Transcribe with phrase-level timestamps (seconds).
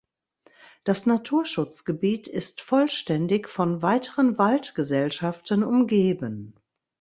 [0.83, 6.55] Das Naturschutzgebiet ist vollständig von weiteren Waldgesellschaften umgeben.